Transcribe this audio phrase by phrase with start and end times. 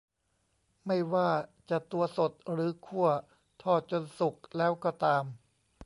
[0.85, 1.29] ไม่ว่า
[1.69, 3.07] จะตัวสด หรือ คั่ว
[3.63, 5.23] ทอดจนสุกแล้วก็ตาม